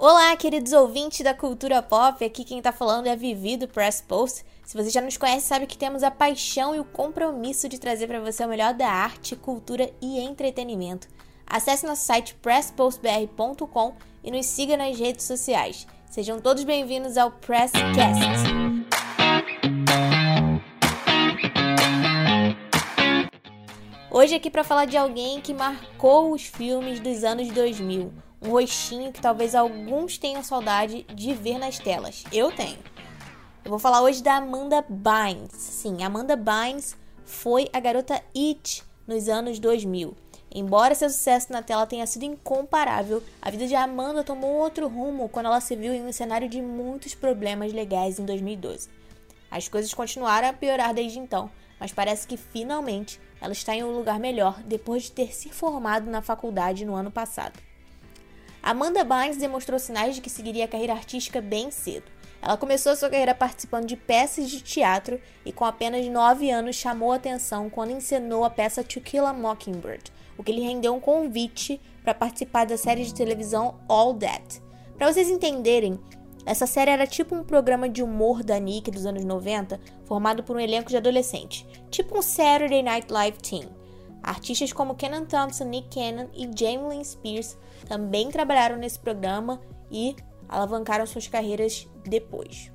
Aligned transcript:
Olá, 0.00 0.36
queridos 0.36 0.72
ouvintes 0.72 1.24
da 1.24 1.34
cultura 1.34 1.82
pop. 1.82 2.24
Aqui 2.24 2.44
quem 2.44 2.62
tá 2.62 2.70
falando 2.70 3.08
é 3.08 3.10
a 3.10 3.16
Vivi 3.16 3.56
do 3.56 3.66
Press 3.66 4.00
Post. 4.00 4.44
Se 4.64 4.76
você 4.76 4.90
já 4.90 5.00
nos 5.00 5.16
conhece, 5.16 5.48
sabe 5.48 5.66
que 5.66 5.76
temos 5.76 6.04
a 6.04 6.10
paixão 6.10 6.72
e 6.72 6.78
o 6.78 6.84
compromisso 6.84 7.68
de 7.68 7.80
trazer 7.80 8.06
para 8.06 8.20
você 8.20 8.44
o 8.44 8.48
melhor 8.48 8.74
da 8.74 8.86
arte, 8.86 9.34
cultura 9.34 9.90
e 10.00 10.20
entretenimento. 10.20 11.08
Acesse 11.44 11.84
nosso 11.84 12.04
site 12.04 12.36
presspostbr.com 12.36 13.94
e 14.22 14.30
nos 14.30 14.46
siga 14.46 14.76
nas 14.76 14.96
redes 14.96 15.24
sociais. 15.24 15.84
Sejam 16.08 16.40
todos 16.40 16.62
bem-vindos 16.62 17.16
ao 17.16 17.32
Presscast. 17.32 18.22
Hoje 24.12 24.36
aqui 24.36 24.48
para 24.48 24.62
falar 24.62 24.84
de 24.84 24.96
alguém 24.96 25.40
que 25.40 25.52
marcou 25.52 26.32
os 26.32 26.42
filmes 26.42 27.00
dos 27.00 27.24
anos 27.24 27.48
2000, 27.50 28.12
um 28.40 28.50
rostinho 28.50 29.12
que 29.12 29.20
talvez 29.20 29.54
alguns 29.54 30.18
tenham 30.18 30.42
saudade 30.42 31.04
de 31.14 31.34
ver 31.34 31.58
nas 31.58 31.78
telas. 31.78 32.24
Eu 32.32 32.52
tenho. 32.52 32.78
Eu 33.64 33.70
vou 33.70 33.78
falar 33.78 34.00
hoje 34.00 34.22
da 34.22 34.36
Amanda 34.36 34.84
Bynes. 34.88 35.52
Sim, 35.52 36.02
Amanda 36.02 36.36
Bynes 36.36 36.96
foi 37.24 37.68
a 37.72 37.80
garota 37.80 38.22
It 38.34 38.82
nos 39.06 39.28
anos 39.28 39.58
2000. 39.58 40.16
Embora 40.50 40.94
seu 40.94 41.10
sucesso 41.10 41.52
na 41.52 41.62
tela 41.62 41.86
tenha 41.86 42.06
sido 42.06 42.24
incomparável, 42.24 43.22
a 43.42 43.50
vida 43.50 43.66
de 43.66 43.74
Amanda 43.74 44.24
tomou 44.24 44.56
outro 44.56 44.88
rumo 44.88 45.28
quando 45.28 45.46
ela 45.46 45.60
se 45.60 45.76
viu 45.76 45.92
em 45.92 46.06
um 46.06 46.12
cenário 46.12 46.48
de 46.48 46.62
muitos 46.62 47.14
problemas 47.14 47.72
legais 47.72 48.18
em 48.18 48.24
2012. 48.24 48.88
As 49.50 49.68
coisas 49.68 49.92
continuaram 49.92 50.48
a 50.48 50.52
piorar 50.52 50.94
desde 50.94 51.18
então, 51.18 51.50
mas 51.78 51.92
parece 51.92 52.26
que 52.26 52.36
finalmente 52.36 53.20
ela 53.40 53.52
está 53.52 53.74
em 53.74 53.84
um 53.84 53.94
lugar 53.94 54.18
melhor 54.18 54.62
depois 54.62 55.04
de 55.04 55.12
ter 55.12 55.34
se 55.34 55.50
formado 55.50 56.10
na 56.10 56.22
faculdade 56.22 56.84
no 56.84 56.94
ano 56.94 57.10
passado. 57.10 57.58
Amanda 58.68 59.02
Bynes 59.02 59.38
demonstrou 59.38 59.78
sinais 59.78 60.14
de 60.14 60.20
que 60.20 60.28
seguiria 60.28 60.66
a 60.66 60.68
carreira 60.68 60.92
artística 60.92 61.40
bem 61.40 61.70
cedo. 61.70 62.04
Ela 62.42 62.58
começou 62.58 62.94
sua 62.94 63.08
carreira 63.08 63.34
participando 63.34 63.86
de 63.86 63.96
peças 63.96 64.50
de 64.50 64.60
teatro 64.60 65.18
e, 65.42 65.50
com 65.50 65.64
apenas 65.64 66.06
9 66.06 66.50
anos, 66.50 66.76
chamou 66.76 67.12
atenção 67.12 67.70
quando 67.70 67.92
encenou 67.92 68.44
a 68.44 68.50
peça 68.50 68.84
To 68.84 69.00
Kill 69.00 69.24
a 69.24 69.32
Mockingbird, 69.32 70.12
o 70.36 70.44
que 70.44 70.52
lhe 70.52 70.60
rendeu 70.60 70.94
um 70.94 71.00
convite 71.00 71.80
para 72.04 72.12
participar 72.12 72.66
da 72.66 72.76
série 72.76 73.06
de 73.06 73.14
televisão 73.14 73.80
All 73.88 74.12
That. 74.12 74.60
Para 74.98 75.10
vocês 75.10 75.30
entenderem, 75.30 75.98
essa 76.44 76.66
série 76.66 76.90
era 76.90 77.06
tipo 77.06 77.34
um 77.34 77.42
programa 77.42 77.88
de 77.88 78.02
humor 78.02 78.44
da 78.44 78.58
Nick 78.58 78.90
dos 78.90 79.06
anos 79.06 79.24
90, 79.24 79.80
formado 80.04 80.42
por 80.42 80.54
um 80.54 80.60
elenco 80.60 80.90
de 80.90 80.98
adolescente, 80.98 81.66
tipo 81.90 82.18
um 82.18 82.20
Saturday 82.20 82.82
Night 82.82 83.10
Live 83.10 83.38
Team. 83.38 83.77
Artistas 84.28 84.74
como 84.74 84.94
Kenan 84.94 85.24
Thompson, 85.24 85.64
Nick 85.64 85.88
Cannon 85.88 86.28
e 86.34 86.42
Jamie 86.54 86.86
Lynn 86.86 87.02
Spears 87.02 87.56
também 87.88 88.30
trabalharam 88.30 88.76
nesse 88.76 88.98
programa 88.98 89.58
e 89.90 90.14
alavancaram 90.46 91.06
suas 91.06 91.26
carreiras 91.26 91.88
depois. 92.04 92.70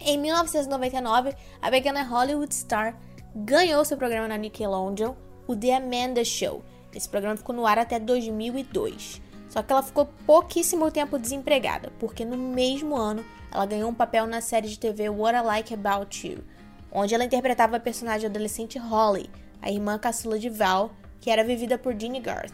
Em 0.00 0.16
1999, 0.16 1.36
a 1.60 1.70
pequena 1.70 2.02
Hollywood 2.02 2.54
star 2.54 2.98
ganhou 3.36 3.84
seu 3.84 3.98
programa 3.98 4.26
na 4.26 4.38
Nickelodeon, 4.38 5.14
o 5.46 5.54
The 5.54 5.76
Amanda 5.76 6.24
Show. 6.24 6.62
Esse 6.94 7.08
programa 7.08 7.36
ficou 7.36 7.54
no 7.54 7.66
ar 7.66 7.78
até 7.78 7.98
2002. 7.98 9.20
Só 9.50 9.62
que 9.62 9.70
ela 9.70 9.82
ficou 9.82 10.06
pouquíssimo 10.26 10.90
tempo 10.90 11.18
desempregada, 11.18 11.92
porque 11.98 12.24
no 12.24 12.38
mesmo 12.38 12.96
ano 12.96 13.22
ela 13.52 13.66
ganhou 13.66 13.90
um 13.90 13.94
papel 13.94 14.26
na 14.26 14.40
série 14.40 14.68
de 14.68 14.78
TV 14.78 15.10
What 15.10 15.36
I 15.36 15.42
Like 15.42 15.74
About 15.74 16.26
You, 16.26 16.42
onde 16.90 17.14
ela 17.14 17.24
interpretava 17.24 17.76
a 17.76 17.80
personagem 17.80 18.30
adolescente 18.30 18.78
Holly, 18.78 19.28
a 19.62 19.70
irmã 19.70 19.96
caçula 19.98 20.38
de 20.38 20.50
Val, 20.50 20.90
que 21.20 21.30
era 21.30 21.44
vivida 21.44 21.78
por 21.78 21.94
Jeannie 21.94 22.20
Garth. 22.20 22.52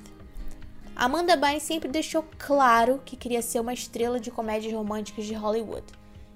Amanda 0.95 1.37
Bynes 1.37 1.63
sempre 1.63 1.89
deixou 1.89 2.25
claro 2.39 3.01
que 3.05 3.17
queria 3.17 3.41
ser 3.41 3.61
uma 3.61 3.73
estrela 3.73 4.21
de 4.21 4.31
comédias 4.31 4.73
românticas 4.73 5.25
de 5.25 5.33
Hollywood. 5.33 5.87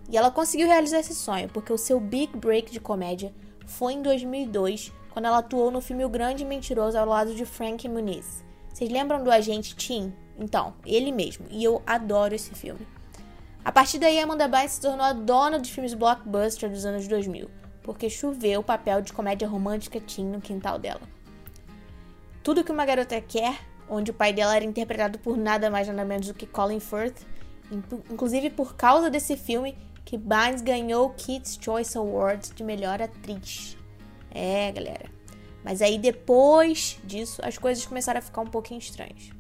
E 0.09 0.17
ela 0.17 0.31
conseguiu 0.31 0.67
realizar 0.67 1.01
esse 1.01 1.15
sonho, 1.15 1.49
porque 1.49 1.73
o 1.73 1.79
seu 1.79 2.01
big 2.01 2.37
break 2.37 2.73
de 2.73 2.81
comédia 2.81 3.35
foi 3.67 3.95
em 3.95 4.03
2002, 4.03 4.93
quando 5.11 5.27
ela 5.27 5.39
atuou 5.39 5.71
no 5.71 5.81
filme 5.81 6.05
O 6.05 6.09
Grande 6.09 6.45
Mentiroso 6.45 6.97
ao 6.97 7.07
lado 7.07 7.35
de 7.35 7.45
Frank 7.45 7.89
Muniz. 7.89 8.45
Vocês 8.73 8.91
lembram 8.91 9.23
do 9.23 9.31
agente 9.31 9.77
Tim? 9.77 10.13
Então, 10.39 10.75
ele 10.87 11.13
mesmo. 11.13 11.47
E 11.51 11.63
eu 11.63 11.83
adoro 11.87 12.35
esse 12.35 12.55
filme. 12.55 12.87
A 13.65 13.71
partir 13.71 13.99
daí, 13.99 14.19
Amanda 14.19 14.49
Bynes 14.49 14.73
se 14.73 14.81
tornou 14.81 15.05
a 15.05 15.13
dona 15.13 15.59
dos 15.59 15.71
filmes 15.71 15.95
blockbuster 15.95 16.71
dos 16.71 16.85
anos 16.85 17.07
2000, 17.07 17.49
porque 17.83 18.09
choveu 18.09 18.61
o 18.61 18.65
papel 18.65 19.01
de 19.03 19.13
comédia 19.13 19.49
romântica 19.49 20.01
teen 20.01 20.27
no 20.27 20.41
quintal 20.41 20.79
dela. 20.79 21.03
Tudo 22.43 22.65
que 22.65 22.73
uma 22.73 22.85
garota 22.85 23.21
quer, 23.21 23.59
onde 23.89 24.11
o 24.11 24.15
pai 24.15 24.33
dela 24.33 24.57
era 24.57 24.65
interpretado 24.65 25.19
por 25.19 25.37
nada 25.37 25.71
mais 25.71 25.89
nada 25.89 26.05
menos 26.05 26.27
do 26.27 26.35
que 26.35 26.47
Colin 26.47 26.81
Firth, 26.81 27.25
inclusive 28.11 28.51
por 28.51 28.75
causa 28.75 29.11
desse 29.11 29.37
filme 29.37 29.77
que 30.05 30.19
Bynes 30.19 30.61
ganhou 30.61 31.07
o 31.07 31.11
Kids 31.11 31.59
Choice 31.61 31.97
Awards 31.97 32.53
de 32.55 32.65
melhor 32.65 33.01
atriz. 33.01 33.77
É, 34.31 34.71
galera. 34.73 35.11
Mas 35.65 35.81
aí 35.81 35.99
depois 35.99 36.99
disso, 37.05 37.41
as 37.45 37.57
coisas 37.57 37.87
começaram 37.87 38.19
a 38.19 38.23
ficar 38.23 38.41
um 38.41 38.47
pouquinho 38.47 38.79
estranhas. 38.79 39.31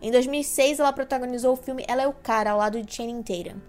Em 0.00 0.10
2006, 0.10 0.80
ela 0.80 0.92
protagonizou 0.92 1.52
o 1.52 1.56
filme 1.56 1.84
Ela 1.86 2.02
é 2.02 2.08
o 2.08 2.12
Cara, 2.12 2.50
ao 2.50 2.58
lado 2.58 2.82
de 2.82 2.92
Channing 2.92 3.22
Tatum. 3.22 3.60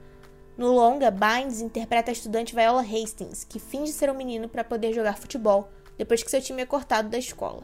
No 0.55 0.71
longa, 0.71 1.09
Bynes 1.09 1.61
interpreta 1.61 2.11
a 2.11 2.13
estudante 2.13 2.53
Viola 2.53 2.81
Hastings, 2.81 3.43
que 3.43 3.59
finge 3.59 3.91
ser 3.91 4.09
um 4.09 4.13
menino 4.13 4.47
para 4.47 4.63
poder 4.63 4.93
jogar 4.93 5.17
futebol, 5.17 5.69
depois 5.97 6.21
que 6.21 6.29
seu 6.29 6.41
time 6.41 6.61
é 6.61 6.65
cortado 6.65 7.09
da 7.09 7.17
escola. 7.17 7.63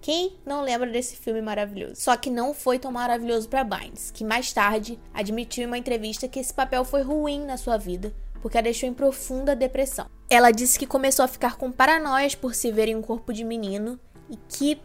Quem 0.00 0.38
não 0.46 0.62
lembra 0.62 0.88
desse 0.88 1.16
filme 1.16 1.42
maravilhoso? 1.42 1.96
Só 1.96 2.16
que 2.16 2.30
não 2.30 2.54
foi 2.54 2.78
tão 2.78 2.90
maravilhoso 2.90 3.46
para 3.46 3.62
Bynes, 3.62 4.10
que 4.10 4.24
mais 4.24 4.50
tarde 4.50 4.98
admitiu 5.12 5.64
em 5.64 5.66
uma 5.66 5.76
entrevista 5.76 6.26
que 6.26 6.40
esse 6.40 6.54
papel 6.54 6.82
foi 6.84 7.02
ruim 7.02 7.44
na 7.44 7.58
sua 7.58 7.76
vida, 7.76 8.14
porque 8.40 8.56
a 8.56 8.62
deixou 8.62 8.88
em 8.88 8.94
profunda 8.94 9.54
depressão. 9.54 10.06
Ela 10.30 10.50
disse 10.50 10.78
que 10.78 10.86
começou 10.86 11.24
a 11.24 11.28
ficar 11.28 11.56
com 11.56 11.70
paranoias 11.70 12.34
por 12.34 12.54
se 12.54 12.72
ver 12.72 12.88
em 12.88 12.96
um 12.96 13.02
corpo 13.02 13.34
de 13.34 13.44
menino 13.44 14.00
e 14.30 14.38
que 14.48 14.80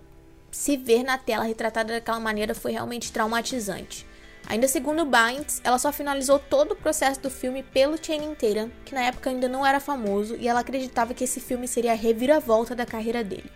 se 0.51 0.75
ver 0.75 1.03
na 1.03 1.17
tela 1.17 1.45
retratada 1.45 1.93
daquela 1.93 2.19
maneira 2.19 2.53
foi 2.53 2.73
realmente 2.73 3.11
traumatizante. 3.13 4.05
Ainda 4.47 4.67
segundo 4.67 5.05
Bynes, 5.05 5.59
ela 5.63 5.79
só 5.79 5.91
finalizou 5.91 6.37
todo 6.37 6.73
o 6.73 6.75
processo 6.75 7.19
do 7.19 7.29
filme 7.31 7.63
pelo 7.63 7.97
Channing 8.01 8.35
que 8.85 8.93
na 8.93 9.03
época 9.03 9.29
ainda 9.29 9.47
não 9.47 9.65
era 9.65 9.79
famoso, 9.79 10.35
e 10.35 10.47
ela 10.47 10.59
acreditava 10.59 11.13
que 11.13 11.23
esse 11.23 11.39
filme 11.39 11.67
seria 11.67 11.93
a 11.93 11.95
reviravolta 11.95 12.75
da 12.75 12.85
carreira 12.85 13.23
dele. 13.23 13.51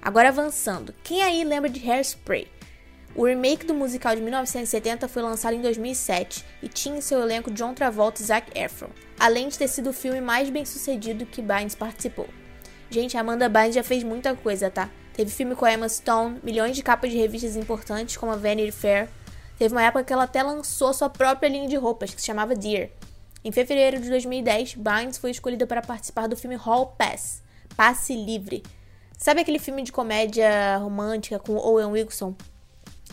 Agora 0.00 0.28
avançando, 0.28 0.94
quem 1.02 1.22
aí 1.22 1.44
lembra 1.44 1.68
de 1.68 1.80
Hairspray? 1.90 2.48
O 3.14 3.26
remake 3.26 3.66
do 3.66 3.74
musical 3.74 4.14
de 4.14 4.22
1970 4.22 5.08
foi 5.08 5.20
lançado 5.20 5.54
em 5.54 5.60
2007 5.60 6.44
e 6.62 6.68
tinha 6.68 6.96
em 6.96 7.00
seu 7.00 7.20
elenco 7.20 7.50
John 7.50 7.74
Travolta 7.74 8.22
e 8.22 8.24
Zac 8.24 8.56
Efron, 8.58 8.88
além 9.18 9.48
de 9.48 9.58
ter 9.58 9.66
sido 9.66 9.90
o 9.90 9.92
filme 9.92 10.20
mais 10.20 10.48
bem 10.48 10.64
sucedido 10.64 11.26
que 11.26 11.42
Bynes 11.42 11.74
participou. 11.74 12.28
Gente, 12.88 13.16
Amanda 13.16 13.48
Bynes 13.48 13.74
já 13.74 13.82
fez 13.82 14.04
muita 14.04 14.34
coisa, 14.36 14.70
tá? 14.70 14.88
Teve 15.12 15.30
filme 15.30 15.56
com 15.56 15.64
a 15.64 15.72
Emma 15.72 15.88
Stone, 15.88 16.38
milhões 16.42 16.76
de 16.76 16.82
capas 16.82 17.10
de 17.10 17.18
revistas 17.18 17.56
importantes 17.56 18.16
como 18.16 18.32
a 18.32 18.36
Vanity 18.36 18.72
Fair. 18.72 19.08
Teve 19.60 19.74
uma 19.74 19.82
época 19.82 20.02
que 20.02 20.10
ela 20.10 20.22
até 20.22 20.42
lançou 20.42 20.90
sua 20.94 21.10
própria 21.10 21.46
linha 21.46 21.68
de 21.68 21.76
roupas, 21.76 22.14
que 22.14 22.20
se 22.22 22.26
chamava 22.26 22.54
Dear. 22.54 22.88
Em 23.44 23.52
fevereiro 23.52 24.00
de 24.00 24.08
2010, 24.08 24.76
Bynes 24.76 25.18
foi 25.18 25.32
escolhida 25.32 25.66
para 25.66 25.82
participar 25.82 26.28
do 26.28 26.34
filme 26.34 26.56
Hall 26.56 26.94
Pass, 26.96 27.42
Passe 27.76 28.14
Livre. 28.14 28.62
Sabe 29.18 29.42
aquele 29.42 29.58
filme 29.58 29.82
de 29.82 29.92
comédia 29.92 30.78
romântica 30.78 31.38
com 31.38 31.58
Owen 31.58 31.88
Wilson, 31.88 32.34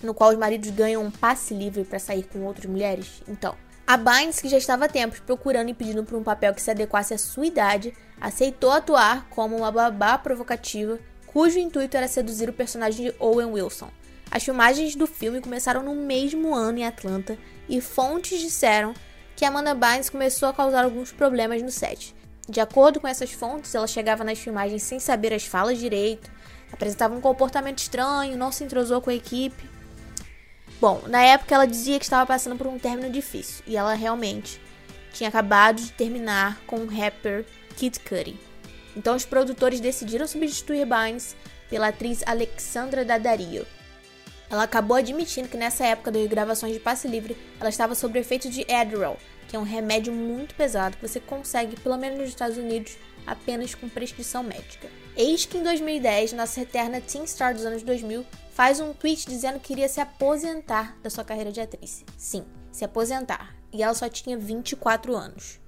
no 0.01 0.13
qual 0.13 0.29
os 0.29 0.37
maridos 0.37 0.69
ganham 0.69 1.03
um 1.03 1.11
passe 1.11 1.53
livre 1.53 1.83
para 1.83 1.99
sair 1.99 2.23
com 2.23 2.45
outras 2.45 2.71
mulheres? 2.71 3.21
Então, 3.27 3.53
a 3.85 3.97
Bynes, 3.97 4.39
que 4.39 4.47
já 4.47 4.57
estava 4.57 4.85
há 4.85 4.87
tempos 4.87 5.19
procurando 5.19 5.67
e 5.67 5.73
pedindo 5.73 6.05
por 6.05 6.17
um 6.17 6.23
papel 6.23 6.53
que 6.53 6.61
se 6.61 6.71
adequasse 6.71 7.13
à 7.13 7.17
sua 7.17 7.45
idade, 7.45 7.93
aceitou 8.21 8.71
atuar 8.71 9.27
como 9.31 9.57
uma 9.57 9.69
babá 9.69 10.17
provocativa 10.17 10.97
cujo 11.25 11.59
intuito 11.59 11.97
era 11.97 12.07
seduzir 12.07 12.49
o 12.49 12.53
personagem 12.53 13.07
de 13.07 13.15
Owen 13.19 13.47
Wilson. 13.47 13.89
As 14.29 14.43
filmagens 14.43 14.95
do 14.95 15.07
filme 15.07 15.41
começaram 15.41 15.83
no 15.83 15.95
mesmo 15.95 16.53
ano 16.53 16.79
em 16.79 16.85
Atlanta 16.85 17.38
e 17.68 17.79
fontes 17.81 18.39
disseram 18.39 18.94
que 19.35 19.45
Amanda 19.45 19.74
Bynes 19.74 20.09
começou 20.09 20.50
a 20.50 20.53
causar 20.53 20.83
alguns 20.83 21.12
problemas 21.12 21.62
no 21.62 21.71
set. 21.71 22.15
De 22.50 22.59
acordo 22.59 23.00
com 23.00 23.07
essas 23.07 23.31
fontes, 23.31 23.75
ela 23.75 23.88
chegava 23.88 24.24
nas 24.24 24.39
filmagens 24.39 24.83
sem 24.83 25.00
saber 25.00 25.33
as 25.33 25.45
falas 25.45 25.77
direito, 25.77 26.31
apresentava 26.71 27.15
um 27.15 27.21
comportamento 27.21 27.79
estranho, 27.79 28.38
não 28.38 28.51
se 28.51 28.63
entrosou 28.63 29.01
com 29.01 29.09
a 29.09 29.15
equipe. 29.15 29.69
Bom, 30.79 31.01
na 31.07 31.21
época 31.21 31.56
ela 31.56 31.65
dizia 31.65 32.00
que 32.00 32.06
estava 32.06 32.25
passando 32.25 32.57
por 32.57 32.68
um 32.68 32.79
término 32.79 33.09
difícil 33.09 33.63
e 33.65 33.75
ela 33.75 33.94
realmente 33.94 34.62
tinha 35.13 35.29
acabado 35.29 35.81
de 35.81 35.91
terminar 35.91 36.59
com 36.68 36.77
o 36.77 36.88
rapper 36.88 37.45
Kid 37.75 38.00
Cudi. 38.01 38.39
Então 38.95 39.15
os 39.15 39.25
produtores 39.25 39.79
decidiram 39.79 40.27
substituir 40.27 40.85
Bynes 40.85 41.35
pela 41.69 41.89
atriz 41.89 42.24
Alexandra 42.25 43.03
Daddario. 43.03 43.65
Ela 44.49 44.63
acabou 44.63 44.95
admitindo 44.95 45.49
que 45.49 45.57
nessa 45.57 45.85
época 45.85 46.11
das 46.11 46.27
gravações 46.27 46.73
de 46.73 46.79
passe 46.79 47.07
livre, 47.07 47.38
ela 47.59 47.69
estava 47.69 47.95
sob 47.95 48.17
o 48.17 48.21
efeito 48.21 48.49
de 48.49 48.61
Adderall, 48.71 49.17
que 49.47 49.55
é 49.55 49.59
um 49.59 49.63
remédio 49.63 50.13
muito 50.13 50.55
pesado 50.55 50.97
que 50.97 51.07
você 51.07 51.19
consegue, 51.19 51.79
pelo 51.79 51.97
menos 51.97 52.19
nos 52.19 52.29
Estados 52.29 52.57
Unidos, 52.57 52.97
apenas 53.25 53.75
com 53.75 53.89
prescrição 53.89 54.44
médica. 54.44 54.89
Eis 55.15 55.45
que 55.45 55.57
em 55.57 55.63
2010, 55.63 56.33
nossa 56.33 56.61
eterna 56.61 57.01
teen 57.01 57.25
star 57.25 57.53
dos 57.53 57.65
anos 57.65 57.83
2000 57.83 58.25
faz 58.51 58.79
um 58.79 58.94
tweet 58.94 59.27
dizendo 59.27 59.59
que 59.59 59.73
iria 59.73 59.89
se 59.89 59.99
aposentar 59.99 60.97
da 61.03 61.09
sua 61.09 61.23
carreira 61.23 61.51
de 61.51 61.59
atriz. 61.59 62.05
Sim, 62.17 62.45
se 62.71 62.85
aposentar. 62.85 63.55
E 63.71 63.83
ela 63.83 63.93
só 63.93 64.07
tinha 64.07 64.38
24 64.38 65.15
anos. 65.15 65.59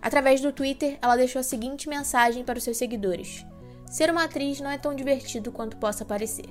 Através 0.00 0.40
do 0.40 0.52
Twitter, 0.52 0.98
ela 1.00 1.16
deixou 1.16 1.40
a 1.40 1.42
seguinte 1.42 1.88
mensagem 1.88 2.44
para 2.44 2.58
os 2.58 2.64
seus 2.64 2.76
seguidores: 2.76 3.44
Ser 3.86 4.10
uma 4.10 4.24
atriz 4.24 4.60
não 4.60 4.70
é 4.70 4.78
tão 4.78 4.94
divertido 4.94 5.50
quanto 5.50 5.76
possa 5.78 6.04
parecer. 6.04 6.46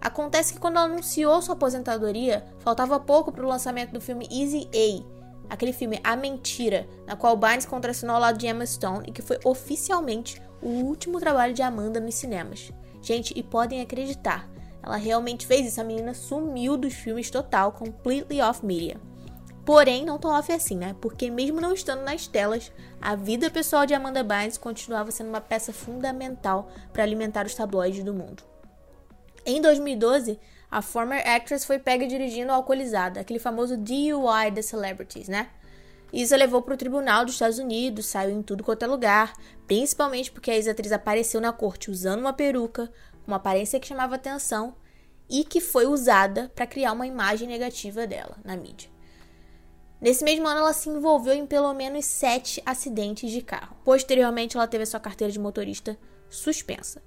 Acontece 0.00 0.54
que 0.54 0.60
quando 0.60 0.76
ela 0.76 0.86
anunciou 0.86 1.42
sua 1.42 1.54
aposentadoria, 1.54 2.44
faltava 2.60 2.98
pouco 2.98 3.30
para 3.30 3.44
o 3.44 3.48
lançamento 3.48 3.92
do 3.92 4.00
filme 4.00 4.26
Easy 4.30 4.68
A, 4.74 5.52
aquele 5.52 5.72
filme 5.72 6.00
A 6.02 6.16
Mentira, 6.16 6.88
na 7.06 7.16
qual 7.16 7.36
Bynes 7.36 7.66
contracenou 7.66 8.14
ao 8.14 8.22
lado 8.22 8.38
de 8.38 8.46
Emma 8.46 8.64
Stone 8.64 9.04
e 9.06 9.12
que 9.12 9.20
foi 9.20 9.38
oficialmente 9.44 10.40
o 10.62 10.68
último 10.68 11.20
trabalho 11.20 11.52
de 11.52 11.62
Amanda 11.62 12.00
nos 12.00 12.14
cinemas. 12.14 12.72
Gente, 13.02 13.32
e 13.36 13.42
podem 13.42 13.80
acreditar, 13.80 14.48
ela 14.82 14.96
realmente 14.96 15.46
fez 15.46 15.66
isso. 15.66 15.80
A 15.80 15.84
menina 15.84 16.14
sumiu 16.14 16.76
dos 16.76 16.94
filmes 16.94 17.30
total, 17.30 17.72
completely 17.72 18.40
off 18.40 18.64
media. 18.64 18.98
Porém, 19.64 20.04
não 20.04 20.18
tão 20.18 20.30
off 20.30 20.50
assim, 20.50 20.76
né? 20.76 20.96
Porque 21.00 21.30
mesmo 21.30 21.60
não 21.60 21.72
estando 21.72 22.02
nas 22.02 22.26
telas, 22.26 22.72
a 23.00 23.14
vida 23.14 23.50
pessoal 23.50 23.84
de 23.84 23.94
Amanda 23.94 24.22
Bynes 24.22 24.58
continuava 24.58 25.10
sendo 25.10 25.28
uma 25.28 25.40
peça 25.40 25.72
fundamental 25.72 26.68
para 26.92 27.02
alimentar 27.02 27.46
os 27.46 27.54
tabloides 27.54 28.02
do 28.02 28.14
mundo. 28.14 28.49
Em 29.44 29.60
2012, 29.60 30.38
a 30.70 30.82
former 30.82 31.26
actress 31.26 31.64
foi 31.64 31.78
pega 31.78 32.06
dirigindo 32.06 32.52
alcoolizada, 32.52 33.20
aquele 33.20 33.38
famoso 33.38 33.76
DUI 33.76 34.50
das 34.52 34.66
celebrities, 34.66 35.28
né? 35.28 35.48
Isso 36.12 36.34
levou 36.34 36.60
para 36.60 36.74
o 36.74 36.76
tribunal 36.76 37.24
dos 37.24 37.34
Estados 37.34 37.58
Unidos, 37.58 38.06
saiu 38.06 38.30
em 38.30 38.42
tudo 38.42 38.64
quanto 38.64 38.84
é 38.84 38.86
lugar, 38.86 39.32
principalmente 39.66 40.30
porque 40.30 40.50
a 40.50 40.56
ex-atriz 40.56 40.92
apareceu 40.92 41.40
na 41.40 41.52
corte 41.52 41.90
usando 41.90 42.20
uma 42.20 42.32
peruca, 42.32 42.90
uma 43.26 43.36
aparência 43.36 43.78
que 43.78 43.86
chamava 43.86 44.16
atenção 44.16 44.74
e 45.28 45.44
que 45.44 45.60
foi 45.60 45.86
usada 45.86 46.50
para 46.54 46.66
criar 46.66 46.92
uma 46.92 47.06
imagem 47.06 47.46
negativa 47.46 48.06
dela 48.06 48.36
na 48.44 48.56
mídia. 48.56 48.90
Nesse 50.00 50.24
mesmo 50.24 50.48
ano, 50.48 50.60
ela 50.60 50.72
se 50.72 50.88
envolveu 50.88 51.34
em 51.34 51.46
pelo 51.46 51.72
menos 51.74 52.06
sete 52.06 52.60
acidentes 52.64 53.30
de 53.30 53.42
carro. 53.42 53.76
Posteriormente, 53.84 54.56
ela 54.56 54.66
teve 54.66 54.82
a 54.82 54.86
sua 54.86 54.98
carteira 54.98 55.32
de 55.32 55.38
motorista 55.38 55.96
suspensa. 56.28 57.02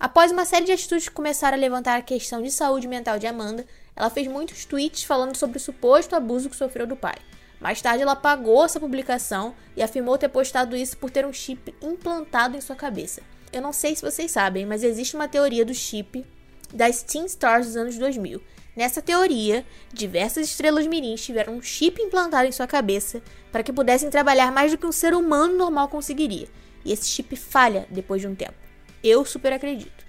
Após 0.00 0.30
uma 0.30 0.44
série 0.44 0.64
de 0.64 0.70
atitudes 0.70 1.08
que 1.08 1.14
começaram 1.14 1.56
a 1.56 1.60
levantar 1.60 1.98
a 1.98 2.02
questão 2.02 2.40
de 2.40 2.52
saúde 2.52 2.86
mental 2.86 3.18
de 3.18 3.26
Amanda, 3.26 3.66
ela 3.96 4.08
fez 4.08 4.28
muitos 4.28 4.64
tweets 4.64 5.02
falando 5.02 5.34
sobre 5.34 5.56
o 5.56 5.60
suposto 5.60 6.14
abuso 6.14 6.48
que 6.48 6.54
sofreu 6.54 6.86
do 6.86 6.94
pai. 6.94 7.16
Mais 7.60 7.82
tarde, 7.82 8.04
ela 8.04 8.12
apagou 8.12 8.64
essa 8.64 8.78
publicação 8.78 9.56
e 9.76 9.82
afirmou 9.82 10.16
ter 10.16 10.28
postado 10.28 10.76
isso 10.76 10.96
por 10.96 11.10
ter 11.10 11.26
um 11.26 11.32
chip 11.32 11.74
implantado 11.82 12.56
em 12.56 12.60
sua 12.60 12.76
cabeça. 12.76 13.22
Eu 13.52 13.60
não 13.60 13.72
sei 13.72 13.96
se 13.96 14.02
vocês 14.02 14.30
sabem, 14.30 14.64
mas 14.64 14.84
existe 14.84 15.16
uma 15.16 15.26
teoria 15.26 15.64
do 15.64 15.74
chip 15.74 16.24
das 16.72 17.02
Teen 17.02 17.24
Stars 17.24 17.66
dos 17.66 17.76
anos 17.76 17.98
2000. 17.98 18.40
Nessa 18.76 19.02
teoria, 19.02 19.66
diversas 19.92 20.46
estrelas 20.46 20.86
mirins 20.86 21.24
tiveram 21.24 21.54
um 21.54 21.62
chip 21.62 22.00
implantado 22.00 22.46
em 22.46 22.52
sua 22.52 22.68
cabeça 22.68 23.20
para 23.50 23.64
que 23.64 23.72
pudessem 23.72 24.10
trabalhar 24.10 24.52
mais 24.52 24.70
do 24.70 24.78
que 24.78 24.86
um 24.86 24.92
ser 24.92 25.12
humano 25.12 25.56
normal 25.56 25.88
conseguiria. 25.88 26.46
E 26.84 26.92
esse 26.92 27.08
chip 27.08 27.34
falha 27.34 27.88
depois 27.90 28.20
de 28.20 28.28
um 28.28 28.36
tempo. 28.36 28.67
Eu 29.02 29.24
super 29.24 29.52
acredito. 29.52 30.06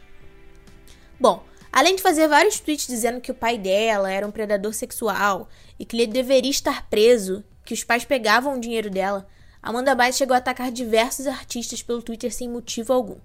Bom, 1.19 1.44
além 1.71 1.95
de 1.95 2.01
fazer 2.01 2.27
vários 2.27 2.59
tweets 2.59 2.88
dizendo 2.88 3.21
que 3.21 3.31
o 3.31 3.36
pai 3.36 3.57
dela 3.57 4.12
era 4.12 4.25
um 4.25 4.31
predador 4.31 4.74
sexual 4.74 5.50
e 5.77 5.86
que 5.86 5.95
ele 5.95 6.07
deveria 6.07 6.51
estar 6.51 6.89
preso, 6.89 7.44
que 7.65 7.74
os 7.74 7.83
pais 7.83 8.06
pegavam 8.06 8.56
o 8.56 8.59
dinheiro 8.59 8.89
dela, 8.89 9.27
Amanda 9.62 9.94
Bynes 9.94 10.18
chegou 10.18 10.33
a 10.33 10.38
atacar 10.38 10.71
diversos 10.71 11.27
artistas 11.27 11.83
pelo 11.83 12.01
Twitter 12.01 12.33
sem 12.33 12.50
motivo 12.50 12.94
algum. 12.94 13.18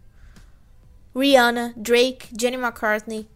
Rihanna, 1.16 1.72
Drake, 1.76 2.28
Jenny 2.38 2.56
McCartney, 2.56 3.28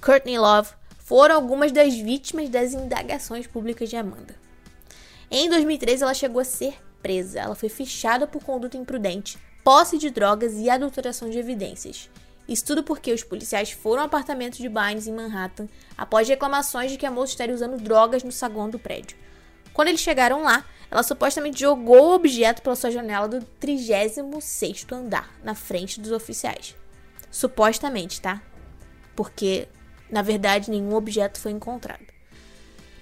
Courtney 0.00 0.38
Love 0.38 0.70
foram 0.98 1.34
algumas 1.34 1.72
das 1.72 1.94
vítimas 1.94 2.48
das 2.48 2.72
indagações 2.72 3.46
públicas 3.46 3.88
de 3.88 3.96
Amanda. 3.96 4.36
Em 5.30 5.48
2013, 5.48 6.02
ela 6.02 6.14
chegou 6.14 6.40
a 6.40 6.44
ser 6.44 6.78
presa. 7.02 7.40
Ela 7.40 7.54
foi 7.54 7.68
fichada 7.68 8.26
por 8.26 8.42
conduta 8.44 8.76
imprudente, 8.76 9.38
posse 9.62 9.98
de 9.98 10.10
drogas 10.10 10.54
e 10.54 10.70
adulteração 10.70 11.28
de 11.28 11.38
evidências. 11.38 12.08
Isso 12.48 12.64
tudo 12.64 12.82
porque 12.82 13.12
os 13.12 13.22
policiais 13.22 13.70
foram 13.70 14.02
ao 14.02 14.06
apartamento 14.06 14.56
de 14.56 14.68
Bynes 14.68 15.06
em 15.06 15.12
Manhattan 15.12 15.68
após 15.96 16.28
reclamações 16.28 16.90
de 16.90 16.98
que 16.98 17.06
a 17.06 17.10
moça 17.10 17.32
estaria 17.32 17.54
usando 17.54 17.80
drogas 17.80 18.24
no 18.24 18.32
saguão 18.32 18.68
do 18.68 18.78
prédio. 18.78 19.16
Quando 19.72 19.88
eles 19.88 20.00
chegaram 20.00 20.42
lá, 20.42 20.64
ela 20.90 21.02
supostamente 21.04 21.60
jogou 21.60 22.10
o 22.10 22.14
objeto 22.14 22.60
pela 22.60 22.74
sua 22.74 22.90
janela 22.90 23.28
do 23.28 23.38
36º 23.60 24.92
andar, 24.92 25.30
na 25.44 25.54
frente 25.54 26.00
dos 26.00 26.10
oficiais. 26.10 26.74
Supostamente, 27.30 28.20
tá? 28.20 28.42
Porque, 29.14 29.68
na 30.10 30.22
verdade, 30.22 30.70
nenhum 30.70 30.94
objeto 30.94 31.38
foi 31.38 31.52
encontrado. 31.52 32.04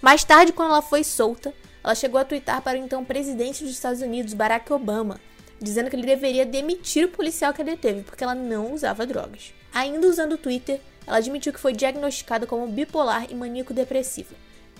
Mais 0.02 0.22
tarde, 0.22 0.52
quando 0.52 0.72
ela 0.72 0.82
foi 0.82 1.02
solta, 1.02 1.54
ela 1.82 1.94
chegou 1.94 2.20
a 2.20 2.24
twittar 2.24 2.60
para 2.60 2.78
o 2.78 2.82
então 2.82 3.02
presidente 3.02 3.64
dos 3.64 3.72
Estados 3.72 4.02
Unidos, 4.02 4.34
Barack 4.34 4.70
Obama, 4.70 5.18
dizendo 5.60 5.90
que 5.90 5.96
ele 5.96 6.06
deveria 6.06 6.46
demitir 6.46 7.06
o 7.06 7.10
policial 7.10 7.52
que 7.52 7.62
a 7.62 7.64
deteve, 7.64 8.02
porque 8.02 8.22
ela 8.22 8.34
não 8.34 8.72
usava 8.72 9.06
drogas. 9.06 9.52
Ainda 9.72 10.06
usando 10.06 10.32
o 10.32 10.38
Twitter, 10.38 10.80
ela 11.06 11.18
admitiu 11.18 11.52
que 11.52 11.60
foi 11.60 11.72
diagnosticada 11.72 12.46
como 12.46 12.66
bipolar 12.66 13.26
e 13.30 13.34
maníaco 13.34 13.74
depressiva. 13.74 14.34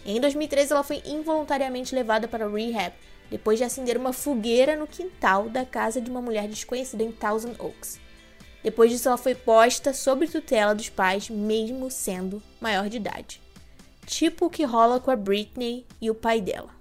Em 0.05 0.21
2013, 0.21 0.73
ela 0.73 0.83
foi 0.83 1.03
involuntariamente 1.05 1.95
levada 1.95 2.29
para 2.29 2.49
o 2.49 2.55
rehab, 2.55 2.95
depois 3.31 3.59
de 3.59 3.65
acender 3.65 3.97
uma 3.97 4.13
fogueira 4.13 4.77
no 4.77 4.87
quintal 4.87 5.49
da 5.49 5.65
casa 5.65 6.01
de 6.01 6.11
uma 6.11 6.23
mulher 6.23 6.49
desconhecida 6.49 7.03
em 7.03 7.13
Thousand 7.13 7.55
Oaks. 7.59 8.01
Depois 8.63 8.91
disso, 8.91 9.09
ela 9.09 9.19
foi 9.19 9.35
posta 9.35 9.93
sob 9.93 10.27
tutela 10.27 10.75
dos 10.75 10.89
pais, 10.89 11.29
mesmo 11.29 11.91
sendo 11.91 12.43
maior 12.61 12.89
de 12.89 12.97
idade. 12.97 13.41
Tipo 14.07 14.47
o 14.47 14.51
que 14.51 14.65
rola 14.65 14.99
com 14.99 15.11
a 15.11 15.17
Britney 15.17 15.87
e 16.01 16.11
o 16.11 16.15
pai 16.15 16.41
dela. 16.41 16.78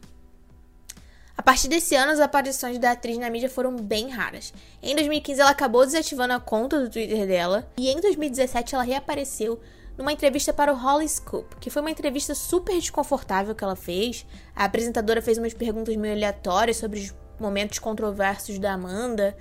A 1.38 1.42
partir 1.44 1.68
desse 1.68 1.95
ano, 1.95 2.12
as 2.12 2.19
aparições 2.19 2.80
da 2.80 2.92
atriz 2.92 3.18
na 3.19 3.30
mídia 3.30 3.48
foram 3.48 3.75
bem 3.75 4.10
raras. 4.10 4.51
Em 4.81 4.95
2015, 4.95 5.39
ela 5.39 5.51
acabou 5.51 5.86
desativando 5.86 6.34
a 6.34 6.39
conta 6.39 6.80
do 6.80 6.89
Twitter 6.89 7.28
dela, 7.28 7.69
e 7.78 7.89
em 7.89 8.01
2017 8.01 8.74
ela 8.74 8.84
reapareceu 8.84 9.60
numa 9.98 10.12
entrevista 10.12 10.51
para 10.51 10.74
o 10.74 10.75
Holly 10.75 11.07
Scoop, 11.07 11.56
que 11.57 11.69
foi 11.69 11.81
uma 11.81 11.92
entrevista 11.92 12.34
super 12.34 12.75
desconfortável 12.75 13.54
que 13.56 13.63
ela 13.63 13.75
fez. 13.75 14.25
A 14.56 14.66
apresentadora 14.66 15.22
fez 15.22 15.38
umas 15.38 15.54
perguntas 15.54 15.95
meio 15.95 16.16
aleatórias 16.16 16.78
sobre 16.78 17.00
os 17.00 17.16
momentos 17.40 17.80
controversos 17.80 18.57
da 18.60 18.74
Amanda. 18.74 19.38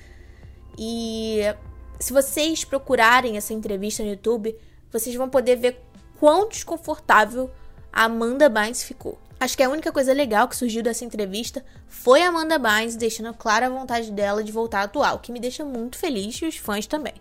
E 0.78 1.40
se 1.99 2.12
vocês 2.12 2.64
procurarem 2.64 3.37
essa 3.37 3.52
entrevista 3.52 4.02
no 4.02 4.10
YouTube, 4.10 4.56
vocês 4.92 5.14
vão 5.16 5.28
poder 5.28 5.56
ver 5.56 5.82
quão 6.19 6.49
desconfortável 6.49 7.50
a 7.92 8.04
Amanda 8.04 8.49
Bynes 8.49 8.82
ficou. 8.82 9.25
Acho 9.38 9.56
que 9.56 9.62
a 9.62 9.68
única 9.68 9.92
coisa 9.92 10.14
legal 10.14 10.49
que 10.49 10.56
surgiu 10.56 10.82
dessa 10.82 11.04
entrevista 11.04 11.64
foi 11.87 12.22
Amanda 12.22 12.58
Bynes 12.58 12.96
deixando 12.96 13.34
clara 13.34 13.66
a 13.66 13.70
vontade 13.70 14.11
dela 14.11 14.42
de 14.42 14.50
voltar 14.50 14.80
a 14.80 14.84
atuar, 14.84 15.14
o 15.14 15.18
que 15.18 15.30
me 15.30 15.38
deixa 15.38 15.64
muito 15.64 15.99
feliz 15.99 16.40
e 16.40 16.46
os 16.46 16.56
fãs 16.56 16.87
também. 16.87 17.14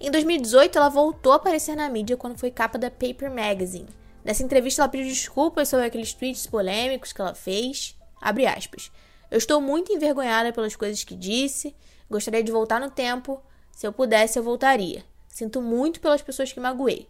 Em 0.00 0.10
2018, 0.10 0.76
ela 0.76 0.88
voltou 0.88 1.32
a 1.32 1.36
aparecer 1.36 1.76
na 1.76 1.88
mídia 1.88 2.16
quando 2.16 2.38
foi 2.38 2.50
capa 2.50 2.76
da 2.76 2.90
Paper 2.90 3.30
Magazine. 3.30 3.88
Nessa 4.24 4.42
entrevista, 4.42 4.82
ela 4.82 4.88
pediu 4.88 5.06
desculpas 5.06 5.68
sobre 5.68 5.86
aqueles 5.86 6.12
tweets 6.12 6.46
polêmicos 6.46 7.12
que 7.12 7.20
ela 7.20 7.34
fez. 7.34 7.96
Abre 8.20 8.46
aspas. 8.46 8.90
Eu 9.30 9.38
estou 9.38 9.60
muito 9.60 9.92
envergonhada 9.92 10.52
pelas 10.52 10.76
coisas 10.76 11.02
que 11.02 11.14
disse. 11.14 11.74
Gostaria 12.10 12.42
de 12.42 12.52
voltar 12.52 12.80
no 12.80 12.90
tempo. 12.90 13.42
Se 13.72 13.86
eu 13.86 13.92
pudesse, 13.92 14.38
eu 14.38 14.42
voltaria. 14.42 15.04
Sinto 15.28 15.62
muito 15.62 16.00
pelas 16.00 16.22
pessoas 16.22 16.52
que 16.52 16.60
magoei. 16.60 17.08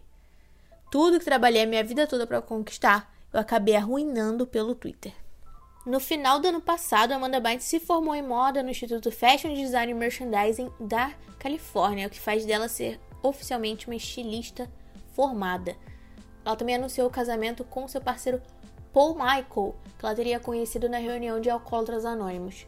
Tudo 0.91 1.19
que 1.19 1.25
trabalhei 1.25 1.63
a 1.63 1.67
minha 1.67 1.83
vida 1.83 2.07
toda 2.07 2.25
para 2.25 2.41
conquistar, 2.41 3.11
eu 3.31 3.39
acabei 3.39 3.75
arruinando 3.75 4.47
pelo 4.47 4.75
Twitter. 4.75 5.13
No 5.85 5.99
final 5.99 6.39
do 6.39 6.47
ano 6.47 6.61
passado, 6.61 7.13
Amanda 7.13 7.39
Bynes 7.39 7.63
se 7.63 7.79
formou 7.79 8.13
em 8.13 8.21
moda 8.21 8.61
no 8.61 8.69
Instituto 8.69 9.11
Fashion 9.11 9.53
Design 9.53 9.93
Merchandising 9.93 10.69
da 10.79 11.13
Califórnia, 11.39 12.07
o 12.07 12.09
que 12.09 12.19
faz 12.19 12.45
dela 12.45 12.67
ser 12.67 12.99
oficialmente 13.23 13.87
uma 13.87 13.95
estilista 13.95 14.69
formada. 15.15 15.75
Ela 16.45 16.55
também 16.55 16.75
anunciou 16.75 17.07
o 17.07 17.11
casamento 17.11 17.63
com 17.63 17.87
seu 17.87 18.01
parceiro 18.01 18.41
Paul 18.93 19.13
Michael, 19.13 19.75
que 19.97 20.05
ela 20.05 20.15
teria 20.15 20.39
conhecido 20.39 20.89
na 20.89 20.97
reunião 20.97 21.39
de 21.39 21.49
alcoólatras 21.49 22.05
anônimos. 22.05 22.67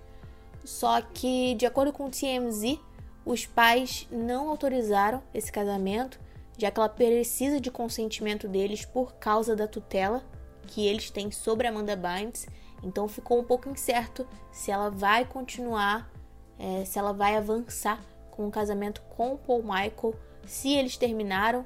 Só 0.64 1.02
que, 1.02 1.56
de 1.56 1.66
acordo 1.66 1.92
com 1.92 2.06
o 2.06 2.12
TMZ, 2.12 2.80
os 3.26 3.46
pais 3.46 4.08
não 4.12 4.50
autorizaram 4.50 5.22
esse 5.34 5.52
casamento, 5.52 6.20
já 6.58 6.70
que 6.70 6.80
ela 6.80 6.90
precisa 6.90 7.60
de 7.60 7.72
consentimento 7.72 8.48
deles 8.48 8.86
por 8.86 9.14
causa 9.16 9.56
da 9.56 9.68
tutela 9.68 10.24
que 10.68 10.88
eles 10.88 11.10
têm 11.10 11.32
sobre 11.32 11.68
Amanda 11.68 11.96
Bynes 11.96 12.48
então 12.84 13.08
ficou 13.08 13.40
um 13.40 13.44
pouco 13.44 13.70
incerto 13.70 14.28
se 14.52 14.72
ela 14.72 14.90
vai 14.90 15.26
continuar, 15.26 16.10
é, 16.58 16.84
se 16.86 16.98
ela 16.98 17.14
vai 17.14 17.36
avançar 17.36 18.00
com 18.32 18.48
o 18.48 18.52
casamento 18.52 19.02
com 19.16 19.38
Paul 19.38 19.62
Michael, 19.62 20.16
se 20.46 20.74
eles 20.74 20.98
terminaram 20.98 21.64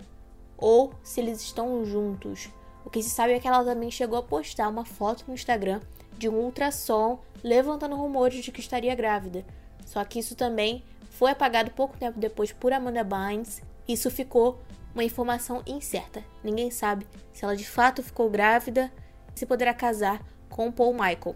ou 0.58 0.94
se 1.04 1.22
eles 1.22 1.42
estão 1.42 1.86
juntos. 1.86 2.50
O 2.84 2.90
que 2.90 3.02
se 3.02 3.10
sabe 3.10 3.34
é 3.34 3.40
que 3.40 3.48
ela 3.48 3.64
também 3.64 3.90
chegou 3.90 4.18
a 4.18 4.24
postar 4.24 4.68
uma 4.68 4.86
foto 4.86 5.24
no 5.28 5.34
Instagram 5.34 5.82
de 6.18 6.30
um 6.30 6.36
ultrassom 6.36 7.20
levantando 7.44 7.96
rumores 7.96 8.44
de 8.44 8.52
que 8.52 8.60
estaria 8.60 8.96
grávida. 8.96 9.46
Só 9.86 10.04
que 10.04 10.20
isso 10.20 10.36
também 10.36 10.84
foi 11.12 11.32
apagado 11.32 11.72
pouco 11.72 11.98
tempo 11.98 12.20
depois 12.20 12.52
por 12.52 12.74
Amanda 12.74 13.04
Bynes. 13.04 13.62
Isso 13.88 14.10
ficou 14.10 14.60
uma 14.96 15.04
informação 15.04 15.62
incerta. 15.68 16.24
Ninguém 16.44 16.72
sabe 16.72 17.06
se 17.34 17.44
ela 17.44 17.56
de 17.56 17.68
fato 17.68 18.02
ficou 18.02 18.30
grávida, 18.30 18.92
se 19.36 19.46
poderá 19.46 19.74
casar 19.74 20.26
com 20.50 20.72
Paul 20.72 20.94
Michael. 20.94 21.36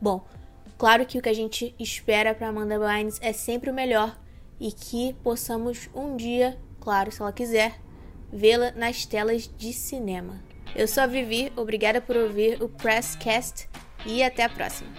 Bom, 0.00 0.26
claro 0.76 1.06
que 1.06 1.16
o 1.16 1.22
que 1.22 1.28
a 1.28 1.34
gente 1.34 1.74
espera 1.78 2.34
para 2.34 2.48
Amanda 2.48 2.78
Bynes 2.78 3.18
é 3.22 3.32
sempre 3.32 3.70
o 3.70 3.74
melhor 3.74 4.18
e 4.60 4.72
que 4.72 5.14
possamos 5.22 5.88
um 5.94 6.16
dia, 6.16 6.58
claro, 6.80 7.12
se 7.12 7.22
ela 7.22 7.32
quiser, 7.32 7.80
vê-la 8.32 8.72
nas 8.72 9.06
telas 9.06 9.48
de 9.56 9.72
cinema. 9.72 10.42
Eu 10.74 10.88
sou 10.88 11.04
a 11.04 11.06
Vivi, 11.06 11.52
obrigada 11.54 12.00
por 12.00 12.16
ouvir 12.16 12.60
o 12.60 12.68
Presscast 12.68 13.68
e 14.04 14.24
até 14.24 14.42
a 14.42 14.48
próxima. 14.48 14.90